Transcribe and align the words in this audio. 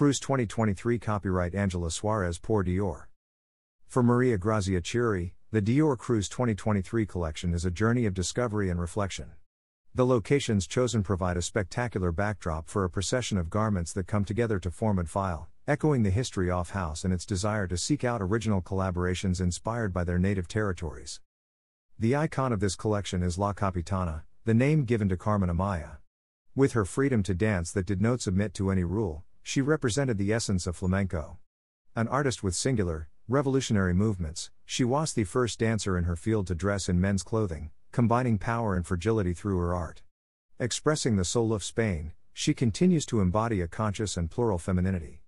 Cruise 0.00 0.18
2023 0.18 0.98
Copyright 0.98 1.54
Angela 1.54 1.90
Suarez 1.90 2.38
Pour 2.38 2.64
Dior. 2.64 3.04
For 3.86 4.02
Maria 4.02 4.38
Grazia 4.38 4.80
Chiuri, 4.80 5.32
the 5.50 5.60
Dior 5.60 5.98
Cruise 5.98 6.26
2023 6.26 7.04
collection 7.04 7.52
is 7.52 7.66
a 7.66 7.70
journey 7.70 8.06
of 8.06 8.14
discovery 8.14 8.70
and 8.70 8.80
reflection. 8.80 9.32
The 9.94 10.06
locations 10.06 10.66
chosen 10.66 11.02
provide 11.02 11.36
a 11.36 11.42
spectacular 11.42 12.12
backdrop 12.12 12.66
for 12.66 12.82
a 12.82 12.88
procession 12.88 13.36
of 13.36 13.50
garments 13.50 13.92
that 13.92 14.06
come 14.06 14.24
together 14.24 14.58
to 14.60 14.70
form 14.70 14.98
a 14.98 15.04
file, 15.04 15.50
echoing 15.68 16.02
the 16.02 16.08
history 16.08 16.50
of 16.50 16.70
house 16.70 17.04
and 17.04 17.12
its 17.12 17.26
desire 17.26 17.66
to 17.66 17.76
seek 17.76 18.02
out 18.02 18.22
original 18.22 18.62
collaborations 18.62 19.38
inspired 19.38 19.92
by 19.92 20.02
their 20.02 20.18
native 20.18 20.48
territories. 20.48 21.20
The 21.98 22.16
icon 22.16 22.54
of 22.54 22.60
this 22.60 22.74
collection 22.74 23.22
is 23.22 23.36
La 23.36 23.52
Capitana, 23.52 24.22
the 24.46 24.54
name 24.54 24.84
given 24.84 25.10
to 25.10 25.18
Carmen 25.18 25.50
Amaya. 25.50 25.98
With 26.56 26.72
her 26.72 26.86
freedom 26.86 27.22
to 27.24 27.34
dance 27.34 27.70
that 27.72 27.84
did 27.84 28.00
not 28.00 28.22
submit 28.22 28.54
to 28.54 28.70
any 28.70 28.82
rule, 28.82 29.24
she 29.42 29.60
represented 29.60 30.18
the 30.18 30.32
essence 30.32 30.66
of 30.66 30.76
flamenco. 30.76 31.38
An 31.96 32.08
artist 32.08 32.42
with 32.42 32.54
singular, 32.54 33.08
revolutionary 33.28 33.94
movements, 33.94 34.50
she 34.64 34.84
was 34.84 35.12
the 35.12 35.24
first 35.24 35.58
dancer 35.58 35.98
in 35.98 36.04
her 36.04 36.16
field 36.16 36.46
to 36.46 36.54
dress 36.54 36.88
in 36.88 37.00
men's 37.00 37.22
clothing, 37.22 37.70
combining 37.92 38.38
power 38.38 38.74
and 38.74 38.86
fragility 38.86 39.34
through 39.34 39.58
her 39.58 39.74
art. 39.74 40.02
Expressing 40.58 41.16
the 41.16 41.24
soul 41.24 41.52
of 41.52 41.64
Spain, 41.64 42.12
she 42.32 42.54
continues 42.54 43.04
to 43.06 43.20
embody 43.20 43.60
a 43.60 43.68
conscious 43.68 44.16
and 44.16 44.30
plural 44.30 44.58
femininity. 44.58 45.22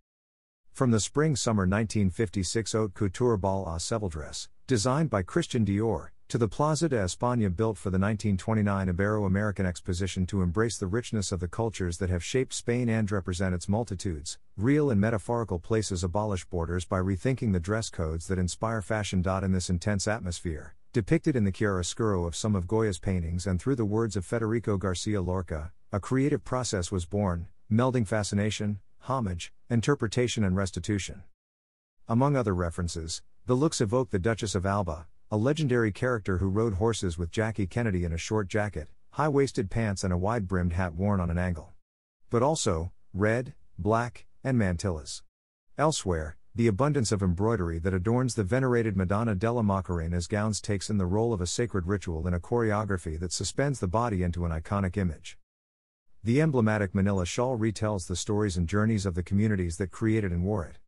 From 0.73 0.91
the 0.91 1.01
spring 1.01 1.37
summer 1.37 1.65
1956 1.65 2.73
Haute 2.73 2.95
Couture 2.95 3.37
Bal 3.37 3.67
à 3.67 3.81
Seville 3.81 4.09
dress, 4.09 4.49
designed 4.67 5.11
by 5.11 5.23
Christian 5.23 5.67
Dior, 5.67 6.12
to 6.33 6.39
the 6.39 6.49
Plaza 6.49 6.89
de 6.89 6.97
España 6.97 7.55
built 7.55 7.77
for 7.77 7.91
the 7.91 7.99
1929 7.99 8.89
Ibero 8.89 9.27
American 9.27 9.67
Exposition 9.67 10.25
to 10.25 10.41
embrace 10.41 10.79
the 10.79 10.87
richness 10.87 11.31
of 11.31 11.41
the 11.41 11.47
cultures 11.47 11.99
that 11.99 12.09
have 12.09 12.25
shaped 12.25 12.55
Spain 12.55 12.89
and 12.89 13.13
represent 13.13 13.55
its 13.55 13.69
multitudes, 13.69 14.39
real 14.57 14.91
and 14.91 14.99
metaphorical 14.99 15.59
places 15.59 16.03
abolish 16.03 16.47
borders 16.47 16.87
by 16.87 16.99
rethinking 16.99 17.53
the 17.53 17.61
dress 17.61 17.91
codes 17.91 18.29
that 18.29 18.39
inspire 18.39 18.81
fashion. 18.81 19.23
In 19.43 19.53
this 19.53 19.69
intense 19.69 20.09
atmosphere, 20.09 20.75
depicted 20.95 21.37
in 21.37 21.45
the 21.45 21.53
chiaroscuro 21.53 22.27
of 22.27 22.35
some 22.35 22.57
of 22.57 22.67
Goya's 22.67 22.99
paintings 22.99 23.47
and 23.47 23.61
through 23.61 23.77
the 23.77 23.85
words 23.85 24.17
of 24.17 24.25
Federico 24.25 24.79
Garcia 24.79 25.21
Lorca, 25.21 25.71
a 25.93 26.01
creative 26.01 26.45
process 26.45 26.91
was 26.91 27.05
born, 27.05 27.49
melding 27.71 28.09
fascination, 28.09 28.81
homage, 29.01 29.53
interpretation, 29.69 30.45
and 30.45 30.57
restitution. 30.57 31.25
Among 32.09 32.37
other 32.37 32.55
references, 32.55 33.21
the 33.45 33.55
looks 33.55 33.83
evoke 33.83 34.09
the 34.09 34.19
Duchess 34.19 34.55
of 34.55 34.65
Alba, 34.65 35.09
a 35.33 35.39
legendary 35.39 35.91
character 35.91 36.37
who 36.37 36.47
rode 36.47 36.75
horses 36.75 37.17
with 37.17 37.31
Jackie 37.31 37.67
Kennedy 37.67 38.05
in 38.05 38.13
a 38.13 38.19
short 38.19 38.49
jacket, 38.49 38.91
high 39.13 39.31
waisted 39.31 39.71
pants, 39.71 40.05
and 40.05 40.13
a 40.13 40.19
wide 40.19 40.47
brimmed 40.47 40.75
hat 40.75 40.93
worn 40.93 41.21
on 41.21 41.31
an 41.31 41.39
angle. 41.39 41.73
But 42.29 42.43
also, 42.43 42.93
red, 43.15 43.55
black, 43.79 44.27
and 44.45 44.59
mantillas. 44.59 45.23
Elsewhere, 45.79 46.37
the 46.55 46.67
abundance 46.67 47.13
of 47.13 47.23
embroidery 47.23 47.79
that 47.79 47.95
adorns 47.95 48.35
the 48.35 48.45
venerated 48.45 48.95
Madonna 48.95 49.35
della 49.35 49.63
Macarena's 49.63 50.27
gowns 50.27 50.61
takes 50.61 50.91
in 50.91 50.99
the 50.99 51.07
role 51.07 51.33
of 51.33 51.41
a 51.41 51.47
sacred 51.47 51.87
ritual 51.87 52.29
in 52.29 52.35
a 52.35 52.39
choreography 52.39 53.19
that 53.19 53.33
suspends 53.33 53.81
the 53.81 53.89
body 53.89 54.23
into 54.23 54.45
an 54.45 54.53
iconic 54.53 54.99
image. 54.99 55.39
The 56.23 56.43
emblematic 56.43 56.95
Manila 56.95 57.25
shawl 57.25 57.57
retells 57.57 58.07
the 58.07 58.17
stories 58.17 58.59
and 58.59 58.69
journeys 58.69 59.07
of 59.07 59.15
the 59.15 59.23
communities 59.23 59.79
that 59.79 59.93
created 59.93 60.31
and 60.31 60.45
wore 60.45 60.67
it. 60.67 60.79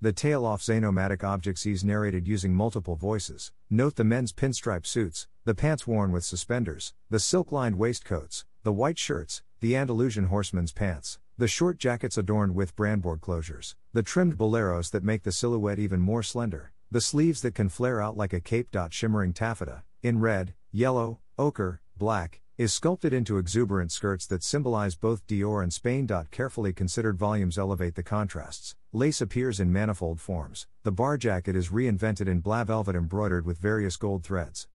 The 0.00 0.12
tale 0.12 0.46
of 0.46 0.60
xenomatic 0.60 1.24
objects 1.24 1.66
is 1.66 1.82
narrated 1.82 2.28
using 2.28 2.54
multiple 2.54 2.94
voices. 2.94 3.50
Note 3.68 3.96
the 3.96 4.04
men's 4.04 4.32
pinstripe 4.32 4.86
suits, 4.86 5.26
the 5.44 5.56
pants 5.56 5.88
worn 5.88 6.12
with 6.12 6.24
suspenders, 6.24 6.94
the 7.10 7.18
silk 7.18 7.50
lined 7.50 7.78
waistcoats, 7.78 8.44
the 8.62 8.72
white 8.72 8.96
shirts, 8.96 9.42
the 9.58 9.74
Andalusian 9.74 10.26
horseman's 10.26 10.70
pants, 10.70 11.18
the 11.36 11.48
short 11.48 11.78
jackets 11.78 12.16
adorned 12.16 12.54
with 12.54 12.76
brandebourg 12.76 13.18
closures, 13.18 13.74
the 13.92 14.04
trimmed 14.04 14.38
boleros 14.38 14.92
that 14.92 15.02
make 15.02 15.24
the 15.24 15.32
silhouette 15.32 15.80
even 15.80 15.98
more 15.98 16.22
slender, 16.22 16.70
the 16.92 17.00
sleeves 17.00 17.42
that 17.42 17.56
can 17.56 17.68
flare 17.68 18.00
out 18.00 18.16
like 18.16 18.32
a 18.32 18.40
cape. 18.40 18.68
Shimmering 18.90 19.32
taffeta, 19.32 19.82
in 20.00 20.20
red, 20.20 20.54
yellow, 20.70 21.18
ochre, 21.36 21.80
black, 21.96 22.40
is 22.56 22.72
sculpted 22.72 23.12
into 23.12 23.38
exuberant 23.38 23.90
skirts 23.90 24.28
that 24.28 24.44
symbolize 24.44 24.94
both 24.94 25.26
Dior 25.26 25.60
and 25.60 25.72
Spain. 25.72 26.08
Carefully 26.30 26.72
considered 26.72 27.18
volumes 27.18 27.58
elevate 27.58 27.96
the 27.96 28.04
contrasts. 28.04 28.76
Lace 28.94 29.20
appears 29.20 29.60
in 29.60 29.70
manifold 29.70 30.18
forms. 30.18 30.66
The 30.82 30.90
bar 30.90 31.18
jacket 31.18 31.54
is 31.54 31.68
reinvented 31.68 32.26
in 32.26 32.40
black 32.40 32.68
velvet 32.68 32.96
embroidered 32.96 33.44
with 33.44 33.58
various 33.58 33.98
gold 33.98 34.24
threads. 34.24 34.66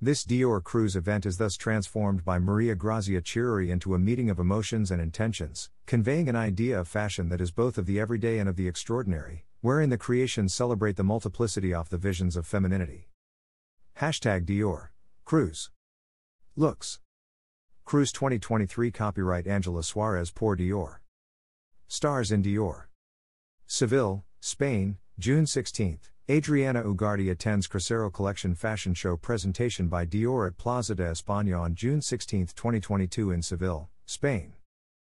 This 0.00 0.24
Dior 0.24 0.62
cruise 0.62 0.94
event 0.94 1.26
is 1.26 1.38
thus 1.38 1.56
transformed 1.56 2.24
by 2.24 2.38
Maria 2.38 2.76
Grazia 2.76 3.20
Chiuri 3.20 3.70
into 3.70 3.96
a 3.96 3.98
meeting 3.98 4.30
of 4.30 4.38
emotions 4.38 4.92
and 4.92 5.02
intentions, 5.02 5.70
conveying 5.86 6.28
an 6.28 6.36
idea 6.36 6.78
of 6.78 6.86
fashion 6.86 7.30
that 7.30 7.40
is 7.40 7.50
both 7.50 7.78
of 7.78 7.86
the 7.86 7.98
everyday 7.98 8.38
and 8.38 8.48
of 8.48 8.54
the 8.54 8.68
extraordinary, 8.68 9.44
wherein 9.60 9.90
the 9.90 9.98
creations 9.98 10.54
celebrate 10.54 10.94
the 10.94 11.02
multiplicity 11.02 11.74
of 11.74 11.88
the 11.90 11.98
visions 11.98 12.36
of 12.36 12.46
femininity. 12.46 13.08
Hashtag 13.98 14.46
Dior. 14.46 14.90
Cruise. 15.24 15.72
Looks. 16.54 17.00
Cruise 17.84 18.12
2023 18.12 18.92
Copyright 18.92 19.48
Angela 19.48 19.82
Suarez 19.82 20.30
Pour 20.30 20.56
Dior. 20.56 20.98
Stars 21.88 22.30
in 22.30 22.40
Dior. 22.40 22.84
Seville, 23.74 24.22
Spain, 24.40 24.98
June 25.18 25.46
16. 25.46 25.98
Adriana 26.30 26.82
Ugarte 26.82 27.30
attends 27.30 27.66
Crucero 27.66 28.12
Collection 28.12 28.54
Fashion 28.54 28.92
Show 28.92 29.16
presentation 29.16 29.88
by 29.88 30.04
Dior 30.04 30.46
at 30.46 30.58
Plaza 30.58 30.94
de 30.94 31.04
España 31.04 31.58
on 31.58 31.74
June 31.74 32.02
16, 32.02 32.48
2022 32.48 33.30
in 33.30 33.40
Seville, 33.40 33.88
Spain. 34.04 34.52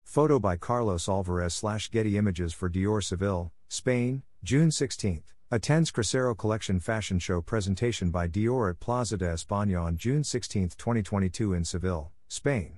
Photo 0.05 0.39
by 0.39 0.57
Carlos 0.57 1.09
Alvarez 1.09 1.53
slash 1.53 1.91
Getty 1.91 2.17
Images 2.17 2.53
for 2.53 2.71
Dior 2.71 3.03
Seville, 3.03 3.51
Spain, 3.69 4.23
June 4.45 4.71
16. 4.71 5.25
Attends 5.51 5.91
Crucero 5.91 6.39
Collection 6.39 6.79
Fashion 6.79 7.19
Show 7.19 7.41
presentation 7.41 8.13
by 8.13 8.29
Dior 8.29 8.71
at 8.71 8.79
Plaza 8.79 9.17
de 9.17 9.27
España 9.27 9.83
on 9.83 9.97
June 9.97 10.23
16, 10.23 10.69
2022 10.79 11.55
in 11.55 11.65
Seville, 11.65 12.13
Spain. 12.29 12.75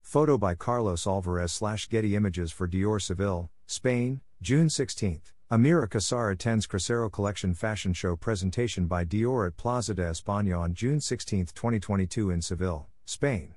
Photo 0.00 0.38
by 0.38 0.54
Carlos 0.54 1.06
Alvarez 1.06 1.52
slash 1.52 1.86
Getty 1.90 2.16
Images 2.16 2.50
for 2.50 2.66
Dior 2.66 2.98
Seville, 2.98 3.50
Spain, 3.66 4.22
June 4.40 4.70
16. 4.70 5.20
Amira 5.54 5.88
Casar 5.88 6.32
attends 6.32 6.66
Crucero 6.66 7.08
Collection 7.08 7.54
Fashion 7.54 7.92
Show 7.92 8.16
presentation 8.16 8.86
by 8.86 9.04
Dior 9.04 9.46
at 9.46 9.56
Plaza 9.56 9.94
de 9.94 10.02
España 10.02 10.58
on 10.58 10.74
June 10.74 11.00
16, 11.00 11.46
2022 11.54 12.28
in 12.28 12.42
Seville, 12.42 12.88
Spain. 13.04 13.54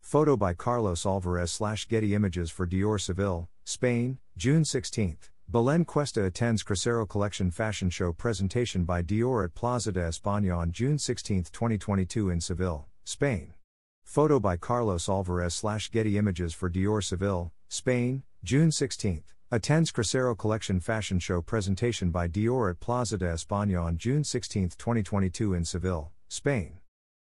Photo 0.00 0.36
by 0.36 0.54
Carlos 0.54 1.04
Alvarez 1.04 1.50
slash 1.50 1.88
Getty 1.88 2.14
Images 2.14 2.52
for 2.52 2.68
Dior 2.68 3.00
Seville, 3.00 3.48
Spain, 3.64 4.18
June 4.36 4.64
16. 4.64 5.18
Belen 5.48 5.84
Cuesta 5.84 6.24
attends 6.24 6.62
Crucero 6.62 7.04
Collection 7.04 7.50
Fashion 7.50 7.90
Show 7.90 8.12
presentation 8.12 8.84
by 8.84 9.02
Dior 9.02 9.44
at 9.44 9.52
Plaza 9.56 9.90
de 9.90 10.02
España 10.02 10.56
on 10.56 10.70
June 10.70 10.98
16, 10.98 11.46
2022 11.52 12.30
in 12.30 12.40
Seville, 12.40 12.86
Spain. 13.02 13.54
Photo 14.04 14.38
by 14.38 14.56
Carlos 14.56 15.08
Alvarez 15.08 15.54
slash 15.54 15.90
Getty 15.90 16.16
Images 16.16 16.54
for 16.54 16.70
Dior 16.70 17.02
Seville, 17.02 17.50
Spain, 17.68 18.22
June 18.44 18.70
16. 18.70 19.24
Attends 19.52 19.90
Crucero 19.90 20.38
Collection 20.38 20.78
Fashion 20.78 21.18
Show 21.18 21.42
presentation 21.42 22.12
by 22.12 22.28
Dior 22.28 22.70
at 22.70 22.78
Plaza 22.78 23.18
de 23.18 23.24
España 23.24 23.82
on 23.82 23.96
June 23.98 24.22
16, 24.22 24.68
2022 24.78 25.54
in 25.54 25.64
Seville, 25.64 26.12
Spain. 26.28 26.78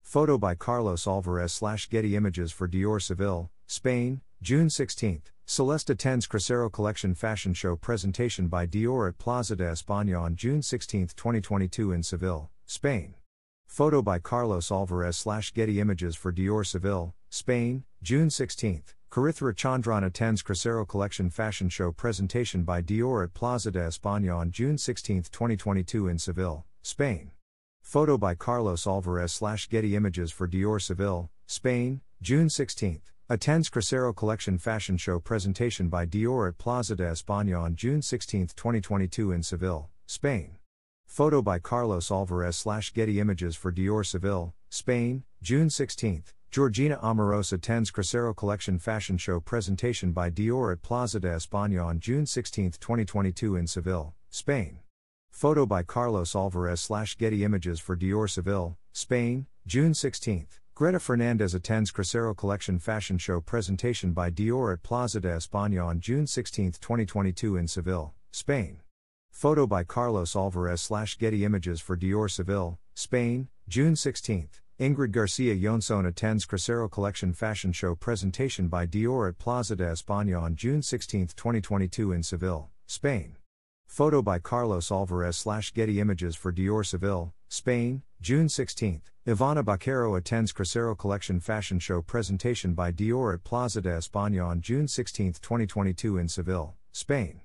Photo 0.02 0.38
by 0.38 0.54
Carlos 0.54 1.06
Alvarez 1.06 1.52
slash 1.52 1.86
Getty 1.90 2.16
Images 2.16 2.50
for 2.50 2.66
Dior 2.66 3.02
Seville, 3.02 3.50
Spain, 3.66 4.22
June 4.40 4.70
16. 4.70 5.20
Celeste 5.44 5.90
attends 5.90 6.26
Crucero 6.26 6.72
Collection 6.72 7.14
Fashion 7.14 7.52
Show 7.52 7.76
presentation 7.76 8.48
by 8.48 8.66
Dior 8.66 9.06
at 9.06 9.18
Plaza 9.18 9.54
de 9.54 9.64
España 9.64 10.18
on 10.18 10.34
June 10.34 10.62
16, 10.62 11.08
2022 11.14 11.92
in 11.92 12.02
Seville, 12.02 12.50
Spain. 12.64 13.16
Photo 13.66 14.00
by 14.00 14.18
Carlos 14.18 14.72
Alvarez 14.72 15.18
slash 15.18 15.52
Getty 15.52 15.78
Images 15.78 16.16
for 16.16 16.32
Dior 16.32 16.64
Seville, 16.64 17.14
Spain, 17.28 17.84
June 18.02 18.30
16. 18.30 18.82
Charithra 19.14 19.54
Chandran 19.54 20.04
attends 20.04 20.42
Crucero 20.42 20.84
Collection 20.84 21.30
Fashion 21.30 21.69
Show 21.69 21.92
presentation 21.92 22.64
by 22.64 22.82
Dior 22.82 23.22
at 23.22 23.32
Plaza 23.32 23.70
de 23.70 23.78
España 23.78 24.36
on 24.36 24.50
June 24.50 24.77
16, 24.77 25.27
2022 25.30 26.09
in 26.09 26.18
Seville, 26.18 26.65
Spain. 26.83 27.30
Photo 27.80 28.18
by 28.18 28.34
Carlos 28.34 28.89
Alvarez 28.89 29.30
slash 29.30 29.68
Getty 29.68 29.94
Images 29.94 30.33
for 30.33 30.48
Dior 30.48 30.83
Seville, 30.83 31.30
Spain, 31.47 32.00
June 32.21 32.50
16. 32.50 33.03
Attends 33.28 33.71
Crucero 33.71 34.12
Collection 34.12 34.59
Fashion 34.59 34.97
Show 34.97 35.21
presentation 35.21 35.89
by 35.89 36.04
Dior 36.06 36.48
at 36.48 36.59
Plaza 36.59 36.97
de 36.97 37.04
España 37.04 37.62
on 37.62 37.77
June 37.77 38.03
16, 38.03 38.48
2022 38.56 39.30
in 39.30 39.44
Seville, 39.44 39.91
Spain. 40.09 40.56
Photo 41.06 41.41
by 41.41 41.60
Carlos 41.60 42.10
Alvarez 42.10 42.56
slash 42.56 42.92
Getty 42.92 43.21
Images 43.21 43.54
for 43.54 43.71
Dior 43.71 44.04
Seville, 44.04 44.54
Spain, 44.71 45.22
June 45.41 45.71
16. 45.71 46.24
Georgina 46.54 46.97
Amoros 47.03 47.53
attends 47.53 47.91
Crucero 47.91 48.33
Collection 48.33 48.78
Fashion 48.78 49.18
Show 49.18 49.41
presentation 49.41 50.12
by 50.12 50.30
Dior 50.30 50.71
at 50.71 50.83
Plaza 50.83 51.18
de 51.18 51.27
España 51.27 51.84
on 51.84 51.98
June 51.98 52.27
16, 52.27 52.71
2022 52.78 53.56
in 53.56 53.66
Seville, 53.66 54.15
Spain. 54.30 54.78
Photo 55.33 55.66
by 55.66 55.83
Carlos 55.83 56.36
Alvarez 56.36 56.80
slash 56.80 57.18
Getty 57.18 57.42
Images 57.42 57.80
for 57.80 57.97
Dior 57.97 58.30
Seville, 58.30 58.78
Spain, 58.92 59.47
June 59.66 59.95
16. 59.95 60.47
Greta 60.77 61.01
Fernandez 61.01 61.54
attends 61.54 61.91
Crucero 61.91 62.36
Collection 62.36 62.78
Fashion 62.78 63.18
Show 63.18 63.41
presentation 63.41 64.12
by 64.12 64.30
Dior 64.30 64.72
at 64.74 64.84
Plaza 64.84 65.18
de 65.18 65.30
España 65.30 65.84
on 65.84 65.98
June 65.98 66.24
16, 66.24 66.74
2022 66.80 67.56
in 67.56 67.66
Seville, 67.66 68.15
Spain. 68.30 68.78
Photo 69.33 69.66
by 69.66 69.83
Carlos 69.83 70.36
Alvarez 70.36 70.80
slash 70.80 71.18
Getty 71.18 71.45
Images 71.45 71.80
for 71.80 71.97
Dior 71.97 72.30
Seville, 72.30 72.78
Spain, 72.95 73.48
June 73.68 73.97
16. 73.97 74.51
Ingrid 74.80 75.12
Garcia 75.12 75.54
Jonsson 75.54 76.04
attends 76.04 76.44
Crucero 76.44 76.91
Collection 76.91 77.32
Fashion 77.32 77.71
Show 77.71 77.94
presentation 77.94 78.66
by 78.66 78.88
Dior 78.88 79.28
at 79.28 79.38
Plaza 79.38 79.76
de 79.76 79.84
España 79.84 80.42
on 80.42 80.56
June 80.56 80.82
16, 80.82 81.28
2022 81.36 82.10
in 82.10 82.24
Seville, 82.24 82.71
Spain. 82.88 83.36
Photo 83.86 84.21
by 84.21 84.41
Carlos 84.41 84.91
Alvarez 84.91 85.36
slash 85.36 85.72
Getty 85.72 86.00
Images 86.00 86.34
for 86.34 86.53
Dior 86.53 86.84
Seville, 86.84 87.32
Spain, 87.48 88.03
June 88.21 88.48
16. 88.48 89.03
Ivana 89.28 89.62
Baquero 89.62 90.18
attends 90.18 90.53
Crucero 90.53 90.98
Collection 90.98 91.38
Fashion 91.38 91.78
Show 91.78 92.03
presentation 92.03 92.74
by 92.74 92.91
Dior 92.91 93.32
at 93.32 93.44
Plaza 93.44 93.80
de 93.80 93.91
España 93.91 94.44
on 94.44 94.60
June 94.60 94.88
16, 94.88 95.34
2022 95.34 96.18
in 96.18 96.27
Seville, 96.27 96.74
Spain. 96.91 97.42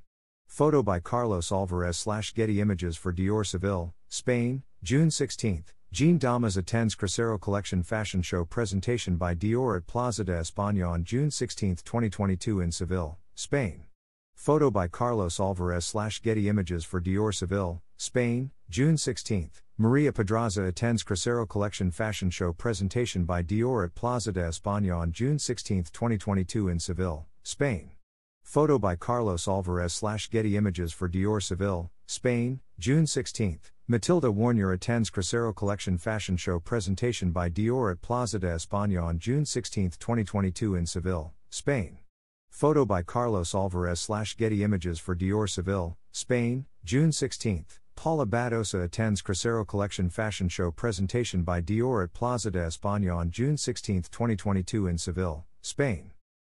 Photo 0.48 0.82
by 0.82 1.00
Carlos 1.00 1.52
Alvarez 1.52 1.96
slash 1.96 2.34
Getty 2.34 2.60
Images 2.60 2.98
for 2.98 3.14
Dior 3.14 3.46
Seville, 3.46 3.94
Spain, 4.08 4.64
June 4.82 5.12
16. 5.12 5.66
Jeanne 5.92 6.20
Damas 6.20 6.56
attends 6.56 6.94
Crucero 6.96 7.42
Collection 7.42 7.82
Fashion 7.82 8.22
Show 8.22 8.46
presentation 8.46 9.16
by 9.16 9.34
Dior 9.34 9.76
at 9.76 9.88
Plaza 9.88 10.24
de 10.24 10.34
España 10.34 10.88
on 10.88 11.04
June 11.04 11.32
16, 11.32 11.78
2022 11.78 12.62
in 12.62 12.72
Seville, 12.72 13.18
Spain. 13.34 13.86
Photo 14.36 14.70
by 14.70 14.88
Carlos 14.88 15.40
Alvarez 15.40 15.86
slash 15.86 16.22
Getty 16.22 16.48
Images 16.48 16.86
for 16.86 17.02
Dior 17.02 17.34
Seville, 17.34 17.82
Spain, 17.98 18.52
June 18.70 18.98
16. 18.98 19.50
Maria 19.80 20.14
Pedraza 20.14 20.64
attends 20.64 21.04
Crucero 21.04 21.50
Collection 21.50 21.90
Fashion 21.90 22.30
Show 22.30 22.54
presentation 22.54 23.26
by 23.26 23.42
Dior 23.42 23.84
at 23.84 23.96
Plaza 23.96 24.32
de 24.32 24.42
España 24.42 24.96
on 24.96 25.12
June 25.12 25.40
16, 25.40 25.86
2022 25.92 26.68
in 26.68 26.80
Seville, 26.80 27.26
Spain. 27.42 27.90
Photo 28.44 28.78
by 28.78 28.96
Carlos 28.96 29.48
Alvarez 29.48 29.94
slash 29.94 30.30
Getty 30.30 30.56
Images 30.56 30.94
for 30.94 31.10
Dior 31.10 31.42
Seville, 31.42 31.90
Spain, 32.06 32.60
June 32.78 33.08
16. 33.08 33.60
Matilda 33.92 34.28
Warnier 34.28 34.72
attends 34.72 35.10
Crucero 35.10 35.52
Collection 35.52 35.98
Fashion 35.98 36.38
Show 36.38 36.60
presentation 36.60 37.32
by 37.32 37.50
Dior 37.50 37.92
at 37.92 38.04
Plaza 38.04 38.38
de 38.38 38.46
España 38.46 39.04
on 39.04 39.18
June 39.18 39.46
16, 39.46 39.94
2022 40.00 40.76
in 40.76 40.86
Seville, 40.86 41.34
Spain. 41.50 41.98
Photo 42.52 42.86
by 42.86 43.02
Carlos 43.02 43.56
Alvarez 43.56 44.00
slash 44.00 44.38
Getty 44.38 44.64
Images 44.64 45.00
for 45.00 45.16
Dior 45.16 45.50
Seville, 45.50 45.98
Spain, 46.12 46.68
June 46.86 47.12
16. 47.12 47.66
Paula 47.96 48.28
Badosa 48.28 48.84
attends 48.84 49.24
Crucero 49.24 49.66
Collection 49.68 50.12
Fashion 50.12 50.50
Show 50.50 50.70
presentation 50.70 51.42
by 51.42 51.60
Dior 51.60 52.04
at 52.04 52.14
Plaza 52.14 52.52
de 52.52 52.60
España 52.60 53.18
on 53.18 53.32
June 53.32 53.58
16, 53.58 54.04
2022 54.12 54.86
in 54.86 55.00
Seville, 55.00 55.48
Spain. 55.64 56.12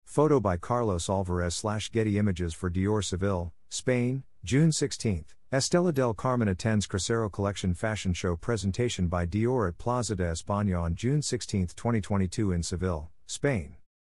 Photo 0.05 0.39
by 0.39 0.59
Carlos 0.59 1.09
Alvarez 1.09 1.55
slash 1.55 1.91
Getty 1.91 2.19
Images 2.19 2.53
for 2.53 2.71
Dior 2.71 3.03
Seville, 3.03 3.55
Spain, 3.71 4.23
June 4.45 4.71
16. 4.71 5.25
Estela 5.53 5.93
del 5.93 6.15
Carmen 6.15 6.49
attends 6.49 6.87
Crucero 6.87 7.31
Collection 7.31 7.75
Fashion 7.75 8.15
Show 8.15 8.37
presentation 8.37 9.09
by 9.09 9.27
Dior 9.27 9.69
at 9.69 9.77
Plaza 9.77 10.17
de 10.17 10.23
España 10.23 10.81
on 10.81 10.95
June 10.95 11.21
16, 11.21 11.67
2022 11.77 12.53
in 12.53 12.63
Seville, 12.63 13.11
Spain. 13.27 13.77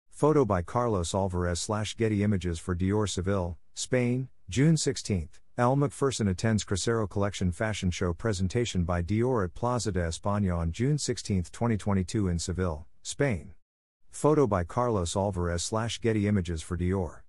Photo 0.08 0.44
by 0.44 0.62
Carlos 0.62 1.12
Alvarez 1.12 1.58
slash 1.58 1.96
Getty 1.96 2.22
Images 2.22 2.60
for 2.60 2.76
Dior 2.76 3.08
Seville, 3.08 3.58
Spain, 3.75 4.28
June 4.48 4.76
16. 4.76 5.28
Elle 5.58 5.75
Macpherson 5.75 6.28
attends 6.28 6.62
Crucero 6.62 7.10
Collection 7.10 7.50
Fashion 7.50 7.90
Show 7.90 8.12
presentation 8.12 8.84
by 8.84 9.02
Dior 9.02 9.42
at 9.42 9.54
Plaza 9.54 9.90
de 9.90 10.02
España 10.02 10.56
on 10.56 10.70
June 10.70 10.98
16, 10.98 11.46
2022 11.50 12.28
in 12.28 12.38
Seville, 12.38 12.86
Spain. 13.02 13.54
Photo 14.12 14.46
by 14.46 14.62
Carlos 14.62 15.16
Alvarez 15.16 15.64
slash 15.64 16.00
Getty 16.00 16.28
Images 16.28 16.62
for 16.62 16.76
Dior. 16.78 17.22